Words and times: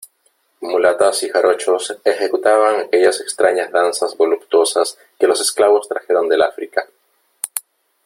mulatas 0.61 1.21
y 1.21 1.29
jarochos 1.29 1.95
ejecutaban 2.03 2.79
aquellas 2.79 3.21
extrañas 3.21 3.69
danzas 3.71 4.17
voluptuosas 4.17 4.97
que 5.19 5.27
los 5.27 5.39
esclavos 5.39 5.87
trajeron 5.87 6.27
del 6.27 6.41
África, 6.41 6.87